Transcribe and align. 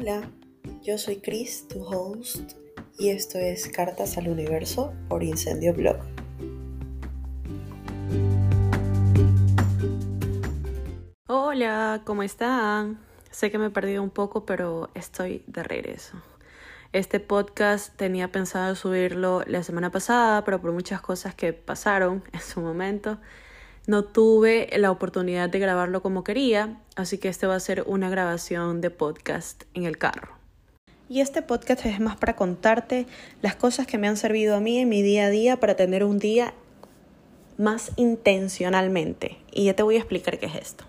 Hola, 0.00 0.22
yo 0.80 0.96
soy 0.96 1.16
Chris, 1.16 1.68
tu 1.68 1.82
host, 1.84 2.52
y 2.98 3.10
esto 3.10 3.36
es 3.36 3.68
Cartas 3.68 4.16
al 4.16 4.28
Universo 4.28 4.94
por 5.10 5.22
Incendio 5.22 5.74
Blog. 5.74 5.98
Hola, 11.26 12.00
¿cómo 12.06 12.22
están? 12.22 12.98
Sé 13.30 13.50
que 13.50 13.58
me 13.58 13.66
he 13.66 13.70
perdido 13.70 14.02
un 14.02 14.08
poco, 14.08 14.46
pero 14.46 14.88
estoy 14.94 15.44
de 15.46 15.64
regreso. 15.64 16.16
Este 16.94 17.20
podcast 17.20 17.94
tenía 17.96 18.32
pensado 18.32 18.74
subirlo 18.76 19.42
la 19.46 19.62
semana 19.62 19.90
pasada, 19.90 20.44
pero 20.46 20.62
por 20.62 20.72
muchas 20.72 21.02
cosas 21.02 21.34
que 21.34 21.52
pasaron 21.52 22.24
en 22.32 22.40
su 22.40 22.62
momento, 22.62 23.18
no 23.90 24.04
tuve 24.04 24.70
la 24.78 24.92
oportunidad 24.92 25.50
de 25.50 25.58
grabarlo 25.58 26.00
como 26.00 26.22
quería, 26.22 26.78
así 26.94 27.18
que 27.18 27.26
este 27.26 27.48
va 27.48 27.56
a 27.56 27.60
ser 27.60 27.82
una 27.88 28.08
grabación 28.08 28.80
de 28.80 28.90
podcast 28.90 29.64
en 29.74 29.82
el 29.82 29.98
carro. 29.98 30.36
Y 31.08 31.20
este 31.20 31.42
podcast 31.42 31.84
es 31.84 31.98
más 31.98 32.16
para 32.16 32.36
contarte 32.36 33.06
las 33.42 33.56
cosas 33.56 33.88
que 33.88 33.98
me 33.98 34.06
han 34.06 34.16
servido 34.16 34.54
a 34.54 34.60
mí 34.60 34.78
en 34.78 34.88
mi 34.88 35.02
día 35.02 35.24
a 35.24 35.30
día 35.30 35.58
para 35.58 35.74
tener 35.74 36.04
un 36.04 36.20
día 36.20 36.54
más 37.58 37.90
intencionalmente. 37.96 39.38
Y 39.50 39.64
ya 39.64 39.74
te 39.74 39.82
voy 39.82 39.96
a 39.96 39.98
explicar 39.98 40.38
qué 40.38 40.46
es 40.46 40.54
esto. 40.54 40.84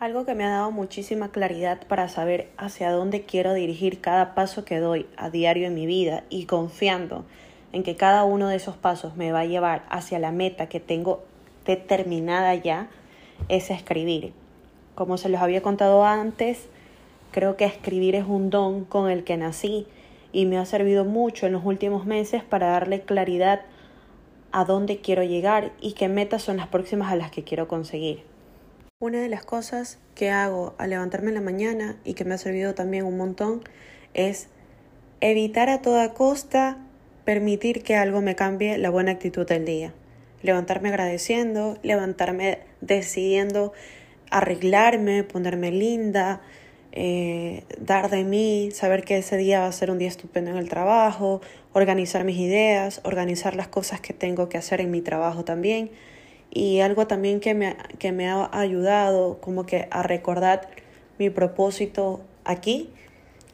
Algo 0.00 0.26
que 0.26 0.34
me 0.34 0.42
ha 0.42 0.50
dado 0.50 0.72
muchísima 0.72 1.30
claridad 1.30 1.86
para 1.86 2.08
saber 2.08 2.50
hacia 2.56 2.90
dónde 2.90 3.22
quiero 3.22 3.54
dirigir 3.54 4.00
cada 4.00 4.34
paso 4.34 4.64
que 4.64 4.80
doy 4.80 5.06
a 5.16 5.30
diario 5.30 5.68
en 5.68 5.74
mi 5.74 5.86
vida 5.86 6.24
y 6.30 6.46
confiando 6.46 7.24
en 7.72 7.84
que 7.84 7.94
cada 7.94 8.24
uno 8.24 8.48
de 8.48 8.56
esos 8.56 8.76
pasos 8.76 9.14
me 9.14 9.30
va 9.30 9.40
a 9.40 9.46
llevar 9.46 9.86
hacia 9.88 10.18
la 10.18 10.32
meta 10.32 10.68
que 10.68 10.80
tengo 10.80 11.22
determinada 11.68 12.54
ya 12.54 12.88
es 13.48 13.70
escribir. 13.70 14.32
Como 14.94 15.18
se 15.18 15.28
los 15.28 15.40
había 15.40 15.62
contado 15.62 16.04
antes, 16.04 16.66
creo 17.30 17.56
que 17.56 17.66
escribir 17.66 18.16
es 18.16 18.24
un 18.26 18.50
don 18.50 18.84
con 18.84 19.10
el 19.10 19.22
que 19.22 19.36
nací 19.36 19.86
y 20.32 20.46
me 20.46 20.58
ha 20.58 20.64
servido 20.64 21.04
mucho 21.04 21.46
en 21.46 21.52
los 21.52 21.64
últimos 21.64 22.06
meses 22.06 22.42
para 22.42 22.68
darle 22.68 23.02
claridad 23.02 23.60
a 24.50 24.64
dónde 24.64 25.00
quiero 25.00 25.22
llegar 25.22 25.72
y 25.80 25.92
qué 25.92 26.08
metas 26.08 26.42
son 26.42 26.56
las 26.56 26.68
próximas 26.68 27.12
a 27.12 27.16
las 27.16 27.30
que 27.30 27.44
quiero 27.44 27.68
conseguir. 27.68 28.24
Una 29.00 29.20
de 29.20 29.28
las 29.28 29.44
cosas 29.44 29.98
que 30.14 30.30
hago 30.30 30.74
al 30.78 30.90
levantarme 30.90 31.28
en 31.28 31.34
la 31.34 31.40
mañana 31.42 31.96
y 32.04 32.14
que 32.14 32.24
me 32.24 32.34
ha 32.34 32.38
servido 32.38 32.74
también 32.74 33.04
un 33.04 33.18
montón 33.18 33.60
es 34.14 34.48
evitar 35.20 35.68
a 35.68 35.82
toda 35.82 36.14
costa 36.14 36.78
permitir 37.24 37.82
que 37.82 37.94
algo 37.94 38.22
me 38.22 38.34
cambie 38.34 38.78
la 38.78 38.88
buena 38.88 39.12
actitud 39.12 39.46
del 39.46 39.66
día 39.66 39.92
levantarme 40.42 40.88
agradeciendo, 40.88 41.78
levantarme 41.82 42.60
decidiendo 42.80 43.72
arreglarme, 44.30 45.24
ponerme 45.24 45.70
linda, 45.70 46.40
eh, 46.92 47.64
dar 47.78 48.10
de 48.10 48.24
mí, 48.24 48.70
saber 48.72 49.04
que 49.04 49.18
ese 49.18 49.36
día 49.36 49.60
va 49.60 49.66
a 49.66 49.72
ser 49.72 49.90
un 49.90 49.98
día 49.98 50.08
estupendo 50.08 50.50
en 50.50 50.56
el 50.56 50.68
trabajo, 50.68 51.40
organizar 51.72 52.24
mis 52.24 52.38
ideas, 52.38 53.00
organizar 53.04 53.56
las 53.56 53.68
cosas 53.68 54.00
que 54.00 54.12
tengo 54.12 54.48
que 54.48 54.58
hacer 54.58 54.80
en 54.80 54.90
mi 54.90 55.00
trabajo 55.00 55.44
también. 55.44 55.90
Y 56.50 56.80
algo 56.80 57.06
también 57.06 57.40
que 57.40 57.54
me, 57.54 57.76
que 57.98 58.10
me 58.12 58.28
ha 58.28 58.48
ayudado 58.52 59.38
como 59.40 59.66
que 59.66 59.86
a 59.90 60.02
recordar 60.02 60.68
mi 61.18 61.30
propósito 61.30 62.20
aquí 62.44 62.90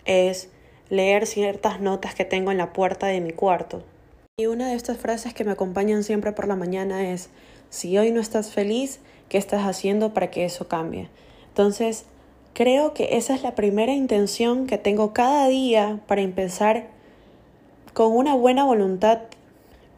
es 0.04 0.48
leer 0.90 1.26
ciertas 1.26 1.80
notas 1.80 2.14
que 2.14 2.24
tengo 2.24 2.52
en 2.52 2.58
la 2.58 2.72
puerta 2.72 3.06
de 3.06 3.20
mi 3.20 3.32
cuarto. 3.32 3.82
Y 4.36 4.46
una 4.46 4.70
de 4.70 4.74
estas 4.74 4.98
frases 4.98 5.32
que 5.32 5.44
me 5.44 5.52
acompañan 5.52 6.02
siempre 6.02 6.32
por 6.32 6.48
la 6.48 6.56
mañana 6.56 7.08
es, 7.08 7.30
si 7.70 7.96
hoy 7.98 8.10
no 8.10 8.20
estás 8.20 8.50
feliz, 8.50 8.98
¿qué 9.28 9.38
estás 9.38 9.62
haciendo 9.62 10.12
para 10.12 10.32
que 10.32 10.44
eso 10.44 10.66
cambie? 10.66 11.08
Entonces, 11.46 12.04
creo 12.52 12.94
que 12.94 13.16
esa 13.16 13.36
es 13.36 13.44
la 13.44 13.54
primera 13.54 13.92
intención 13.92 14.66
que 14.66 14.76
tengo 14.76 15.12
cada 15.12 15.46
día 15.46 16.00
para 16.08 16.22
empezar 16.22 16.88
con 17.92 18.10
una 18.16 18.34
buena 18.34 18.64
voluntad 18.64 19.20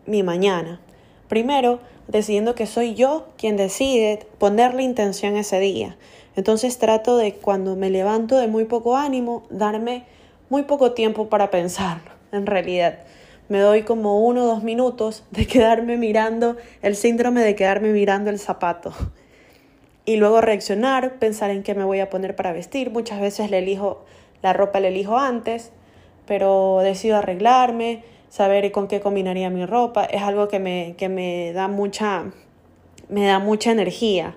mi 0.05 0.23
mañana. 0.23 0.83
Primero, 1.29 1.81
decidiendo 2.07 2.55
que 2.55 2.67
soy 2.67 2.93
yo 2.93 3.29
quien 3.39 3.57
decide 3.57 4.27
ponerle 4.37 4.83
intención 4.83 5.39
ese 5.39 5.61
día. 5.61 5.97
Entonces 6.37 6.77
trato 6.77 7.17
de 7.17 7.37
cuando 7.37 7.75
me 7.75 7.89
levanto 7.89 8.37
de 8.37 8.49
muy 8.49 8.67
poco 8.67 8.99
ánimo, 8.99 9.45
darme 9.49 10.05
muy 10.51 10.65
poco 10.65 10.93
tiempo 10.93 11.31
para 11.31 11.51
pensar, 11.51 12.03
en 12.33 12.45
realidad 12.45 12.99
me 13.49 13.59
doy 13.59 13.83
como 13.83 14.25
uno 14.27 14.45
o 14.45 14.47
dos 14.47 14.63
minutos 14.63 15.25
de 15.31 15.47
quedarme 15.47 15.97
mirando 15.97 16.57
el 16.83 16.97
síndrome 16.97 17.43
de 17.43 17.55
quedarme 17.55 17.93
mirando 17.93 18.31
el 18.31 18.39
zapato. 18.39 18.93
Y 20.05 20.17
luego 20.17 20.41
reaccionar, 20.41 21.19
pensar 21.19 21.51
en 21.51 21.63
qué 21.63 21.75
me 21.75 21.85
voy 21.85 22.01
a 22.01 22.11
poner 22.11 22.37
para 22.37 22.53
vestir. 22.53 22.91
Muchas 22.91 23.21
veces 23.21 23.51
le 23.51 23.59
elijo, 23.59 24.05
la 24.43 24.53
ropa 24.53 24.79
le 24.81 24.89
elijo 24.89 25.19
antes, 25.19 25.73
pero 26.27 26.81
decido 26.83 27.17
arreglarme, 27.17 28.05
saber 28.29 28.71
con 28.71 28.87
qué 28.87 29.01
combinaría 29.01 29.51
mi 29.51 29.67
ropa. 29.67 30.05
Es 30.05 30.23
algo 30.23 30.49
que 30.49 30.59
me, 30.59 30.95
que 30.97 31.09
me 31.09 31.53
da 31.53 31.67
mucha, 31.67 32.31
me 33.09 33.27
da 33.27 33.41
mucha 33.41 33.73
energía, 33.73 34.37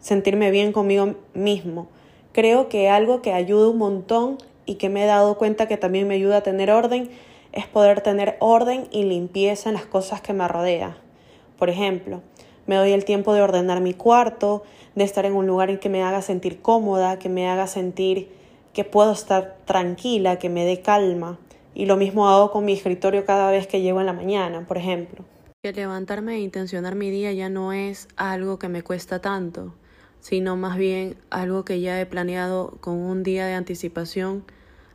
sentirme 0.00 0.50
bien 0.50 0.72
conmigo 0.72 1.16
mismo. 1.34 1.88
Creo 2.32 2.68
que 2.68 2.88
algo 2.88 3.20
que 3.20 3.32
ayuda 3.32 3.68
un 3.68 3.78
montón 3.78 4.38
y 4.66 4.76
que 4.76 4.88
me 4.88 5.02
he 5.02 5.06
dado 5.06 5.36
cuenta 5.36 5.66
que 5.66 5.76
también 5.76 6.06
me 6.06 6.14
ayuda 6.14 6.38
a 6.38 6.42
tener 6.42 6.70
orden 6.70 7.10
es 7.52 7.66
poder 7.66 8.00
tener 8.00 8.36
orden 8.40 8.88
y 8.90 9.04
limpieza 9.04 9.68
en 9.68 9.74
las 9.74 9.86
cosas 9.86 10.20
que 10.20 10.32
me 10.32 10.46
rodean. 10.48 10.96
Por 11.58 11.70
ejemplo, 11.70 12.22
me 12.66 12.76
doy 12.76 12.92
el 12.92 13.04
tiempo 13.04 13.32
de 13.32 13.42
ordenar 13.42 13.80
mi 13.80 13.94
cuarto, 13.94 14.62
de 14.94 15.04
estar 15.04 15.24
en 15.24 15.34
un 15.34 15.46
lugar 15.46 15.70
en 15.70 15.78
que 15.78 15.88
me 15.88 16.02
haga 16.02 16.22
sentir 16.22 16.60
cómoda, 16.60 17.18
que 17.18 17.28
me 17.28 17.48
haga 17.48 17.66
sentir 17.66 18.28
que 18.74 18.84
puedo 18.84 19.12
estar 19.12 19.56
tranquila, 19.64 20.38
que 20.38 20.48
me 20.48 20.64
dé 20.64 20.82
calma. 20.82 21.38
Y 21.74 21.86
lo 21.86 21.96
mismo 21.96 22.28
hago 22.28 22.50
con 22.50 22.64
mi 22.64 22.74
escritorio 22.74 23.24
cada 23.24 23.50
vez 23.50 23.66
que 23.66 23.80
llego 23.80 24.00
en 24.00 24.06
la 24.06 24.12
mañana, 24.12 24.66
por 24.66 24.76
ejemplo. 24.76 25.24
Que 25.62 25.72
levantarme 25.72 26.34
e 26.34 26.40
intencionar 26.40 26.94
mi 26.94 27.10
día 27.10 27.32
ya 27.32 27.48
no 27.48 27.72
es 27.72 28.08
algo 28.16 28.58
que 28.58 28.68
me 28.68 28.82
cuesta 28.82 29.20
tanto, 29.20 29.74
sino 30.20 30.56
más 30.56 30.76
bien 30.76 31.16
algo 31.30 31.64
que 31.64 31.80
ya 31.80 32.00
he 32.00 32.06
planeado 32.06 32.76
con 32.80 32.98
un 32.98 33.22
día 33.22 33.46
de 33.46 33.54
anticipación 33.54 34.44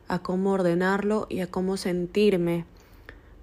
a 0.08 0.20
cómo 0.20 0.52
ordenarlo 0.52 1.26
y 1.28 1.40
a 1.40 1.46
cómo 1.46 1.76
sentirme 1.76 2.64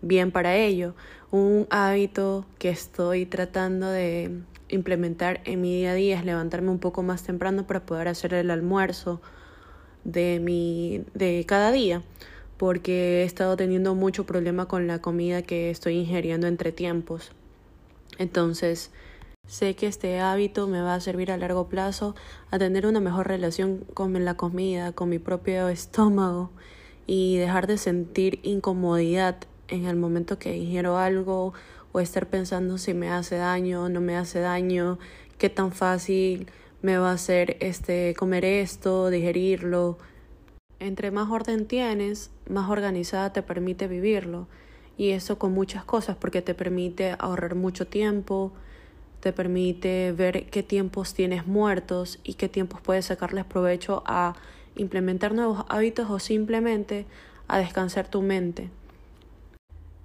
bien 0.02 0.32
para 0.32 0.56
ello. 0.56 0.94
Un 1.32 1.68
hábito 1.70 2.46
que 2.60 2.70
estoy 2.70 3.26
tratando 3.26 3.90
de 3.90 4.42
implementar 4.70 5.42
en 5.46 5.62
mi 5.62 5.78
día 5.78 5.92
a 5.92 5.96
día 5.96 6.18
es 6.18 6.26
levantarme 6.26 6.70
un 6.72 6.80
poco 6.80 7.04
más 7.04 7.24
temprano 7.24 7.68
para 7.68 7.86
poder 7.86 8.08
hacer 8.08 8.34
el 8.34 8.52
almuerzo 8.52 9.22
de 10.04 10.40
mi 10.40 11.04
de 11.14 11.46
cada 11.48 11.72
día 11.72 12.02
porque 12.62 13.22
he 13.22 13.24
estado 13.24 13.58
teniendo 13.58 13.96
mucho 13.96 14.28
problema 14.28 14.68
con 14.68 14.86
la 14.86 15.00
comida 15.00 15.42
que 15.42 15.72
estoy 15.72 15.96
ingiriendo 15.96 16.46
entre 16.46 16.72
tiempos. 16.72 17.32
Entonces, 18.20 18.92
Sé 19.52 19.76
que 19.76 19.86
este 19.86 20.18
hábito 20.22 20.66
me 20.68 20.82
va 20.82 20.96
a 20.96 21.02
servir 21.02 21.30
a 21.30 21.36
largo 21.36 21.68
plazo 21.68 22.16
a 22.52 22.58
tener 22.58 22.88
una 22.88 23.02
mejor 23.02 23.28
relación 23.28 23.84
con 23.94 24.24
la 24.24 24.36
comida, 24.38 24.94
con 24.94 25.10
mi 25.10 25.20
propio 25.20 25.68
estómago 25.68 26.52
y 27.06 27.36
dejar 27.36 27.68
de 27.68 27.78
sentir 27.78 28.40
incomodidad 28.44 29.36
en 29.68 29.88
el 29.88 29.98
momento 29.98 30.40
que 30.40 30.56
ingiero 30.56 30.98
algo 30.98 31.54
o 31.92 32.00
estar 32.00 32.28
pensando 32.28 32.78
si 32.78 32.94
me 32.94 33.10
hace 33.10 33.36
daño, 33.36 33.90
no 33.90 34.00
me 34.00 34.16
hace 34.16 34.40
daño, 34.40 35.00
qué 35.38 35.50
tan 35.50 35.74
fácil 35.74 36.48
me 36.82 36.98
va 36.98 37.10
a 37.10 37.16
hacer 37.16 37.58
este 37.60 38.16
comer 38.18 38.46
esto, 38.46 39.10
digerirlo. 39.10 39.98
Entre 40.80 41.12
más 41.12 41.30
orden 41.30 41.68
tienes, 41.68 42.32
más 42.50 42.70
organizada 42.70 43.34
te 43.34 43.44
permite 43.44 43.90
vivirlo. 43.90 44.48
Y 44.98 45.10
eso 45.10 45.38
con 45.38 45.52
muchas 45.52 45.84
cosas 45.84 46.16
porque 46.16 46.42
te 46.42 46.54
permite 46.54 47.18
ahorrar 47.20 47.56
mucho 47.56 47.86
tiempo, 47.86 48.54
te 49.22 49.32
permite 49.32 50.12
ver 50.12 50.50
qué 50.50 50.64
tiempos 50.64 51.14
tienes 51.14 51.48
muertos 51.48 52.20
y 52.24 52.34
qué 52.34 52.50
tiempos 52.50 52.82
puedes 52.82 53.06
sacarles 53.06 53.46
provecho 53.46 54.04
a 54.06 54.36
implementar 54.76 55.34
nuevos 55.34 55.64
hábitos 55.70 56.10
o 56.10 56.20
simplemente 56.20 57.06
a 57.48 57.60
descansar 57.60 58.08
tu 58.10 58.22
mente. 58.22 58.70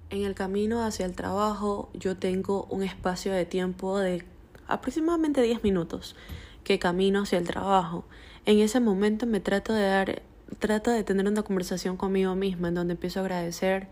En 0.09 0.23
el 0.23 0.35
camino 0.35 0.85
hacia 0.85 1.05
el 1.05 1.13
trabajo 1.13 1.89
yo 1.93 2.15
tengo 2.15 2.65
un 2.69 2.83
espacio 2.83 3.33
de 3.33 3.45
tiempo 3.45 3.97
de 3.97 4.23
aproximadamente 4.67 5.41
10 5.41 5.63
minutos 5.63 6.15
que 6.63 6.79
camino 6.79 7.23
hacia 7.23 7.39
el 7.39 7.47
trabajo. 7.47 8.05
En 8.45 8.59
ese 8.59 8.79
momento 8.79 9.25
me 9.25 9.39
trato 9.39 9.73
de 9.73 9.83
dar 9.83 10.21
trato 10.59 10.91
de 10.91 11.03
tener 11.03 11.27
una 11.27 11.43
conversación 11.43 11.97
conmigo 11.97 12.35
misma 12.35 12.69
en 12.69 12.75
donde 12.75 12.93
empiezo 12.93 13.19
a 13.19 13.23
agradecer 13.23 13.87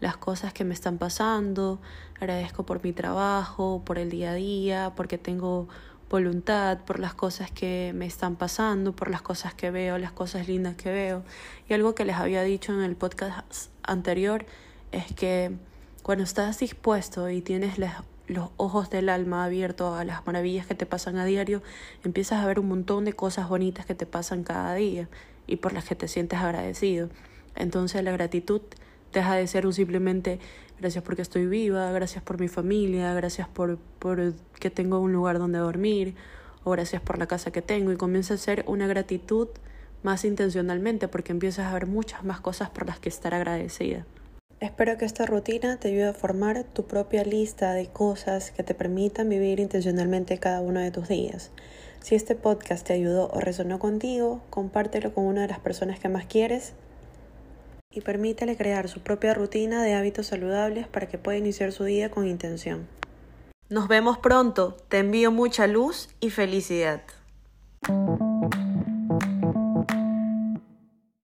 las 0.00 0.16
cosas 0.16 0.52
que 0.52 0.64
me 0.64 0.74
están 0.74 0.98
pasando, 0.98 1.78
agradezco 2.16 2.64
por 2.64 2.82
mi 2.82 2.92
trabajo, 2.92 3.82
por 3.84 3.98
el 3.98 4.10
día 4.10 4.32
a 4.32 4.34
día, 4.34 4.92
porque 4.96 5.18
tengo 5.18 5.68
voluntad, 6.08 6.78
por 6.84 7.00
las 7.00 7.14
cosas 7.14 7.50
que 7.50 7.92
me 7.94 8.06
están 8.06 8.36
pasando, 8.36 8.94
por 8.94 9.10
las 9.10 9.22
cosas 9.22 9.54
que 9.54 9.70
veo, 9.70 9.98
las 9.98 10.12
cosas 10.12 10.48
lindas 10.48 10.76
que 10.76 10.90
veo. 10.90 11.24
Y 11.68 11.74
algo 11.74 11.94
que 11.94 12.04
les 12.04 12.16
había 12.16 12.42
dicho 12.42 12.72
en 12.72 12.80
el 12.82 12.94
podcast 12.94 13.70
anterior 13.82 14.46
es 14.92 15.12
que 15.14 15.52
cuando 16.02 16.24
estás 16.24 16.60
dispuesto 16.60 17.28
y 17.30 17.40
tienes 17.42 17.78
los 17.78 18.50
ojos 18.56 18.90
del 18.90 19.08
alma 19.08 19.44
abiertos 19.44 19.98
a 19.98 20.04
las 20.04 20.24
maravillas 20.26 20.66
que 20.66 20.74
te 20.74 20.86
pasan 20.86 21.16
a 21.16 21.24
diario, 21.24 21.62
empiezas 22.04 22.42
a 22.42 22.46
ver 22.46 22.60
un 22.60 22.68
montón 22.68 23.04
de 23.04 23.12
cosas 23.12 23.48
bonitas 23.48 23.86
que 23.86 23.94
te 23.94 24.06
pasan 24.06 24.44
cada 24.44 24.74
día. 24.74 25.08
y 25.48 25.56
por 25.56 25.72
las 25.72 25.84
que 25.84 25.94
te 25.94 26.08
sientes 26.08 26.40
agradecido. 26.40 27.08
Entonces 27.54 28.02
la 28.02 28.10
gratitud 28.10 28.62
deja 29.20 29.34
de 29.34 29.46
ser 29.46 29.66
un 29.66 29.72
simplemente 29.72 30.38
gracias 30.78 31.02
porque 31.02 31.22
estoy 31.22 31.46
viva, 31.46 31.90
gracias 31.92 32.22
por 32.22 32.38
mi 32.38 32.48
familia, 32.48 33.14
gracias 33.14 33.48
por, 33.48 33.78
por 33.98 34.34
que 34.58 34.70
tengo 34.70 35.00
un 35.00 35.12
lugar 35.12 35.38
donde 35.38 35.58
dormir 35.58 36.14
o 36.64 36.70
gracias 36.70 37.00
por 37.00 37.18
la 37.18 37.26
casa 37.26 37.50
que 37.50 37.62
tengo 37.62 37.92
y 37.92 37.96
comienza 37.96 38.34
a 38.34 38.36
ser 38.36 38.64
una 38.66 38.86
gratitud 38.86 39.48
más 40.02 40.24
intencionalmente 40.24 41.08
porque 41.08 41.32
empiezas 41.32 41.66
a 41.66 41.72
ver 41.72 41.86
muchas 41.86 42.24
más 42.24 42.40
cosas 42.40 42.70
por 42.70 42.86
las 42.86 42.98
que 42.98 43.08
estar 43.08 43.34
agradecida. 43.34 44.04
Espero 44.60 44.96
que 44.96 45.04
esta 45.04 45.26
rutina 45.26 45.78
te 45.78 45.88
ayude 45.88 46.08
a 46.08 46.14
formar 46.14 46.64
tu 46.64 46.86
propia 46.86 47.24
lista 47.24 47.74
de 47.74 47.88
cosas 47.88 48.50
que 48.50 48.62
te 48.62 48.74
permitan 48.74 49.28
vivir 49.28 49.60
intencionalmente 49.60 50.38
cada 50.38 50.60
uno 50.60 50.80
de 50.80 50.90
tus 50.90 51.08
días. 51.08 51.50
Si 52.00 52.14
este 52.14 52.34
podcast 52.34 52.86
te 52.86 52.94
ayudó 52.94 53.28
o 53.32 53.40
resonó 53.40 53.78
contigo, 53.78 54.40
compártelo 54.48 55.12
con 55.12 55.24
una 55.24 55.42
de 55.42 55.48
las 55.48 55.58
personas 55.58 55.98
que 55.98 56.08
más 56.08 56.24
quieres 56.26 56.72
y 57.96 58.02
permítele 58.02 58.56
crear 58.56 58.88
su 58.88 59.00
propia 59.00 59.32
rutina 59.32 59.82
de 59.82 59.94
hábitos 59.94 60.26
saludables 60.26 60.86
para 60.86 61.08
que 61.08 61.18
pueda 61.18 61.38
iniciar 61.38 61.72
su 61.72 61.84
día 61.84 62.10
con 62.10 62.26
intención. 62.26 62.86
Nos 63.68 63.88
vemos 63.88 64.18
pronto. 64.18 64.76
Te 64.88 64.98
envío 64.98 65.32
mucha 65.32 65.66
luz 65.66 66.10
y 66.20 66.30
felicidad. 66.30 67.02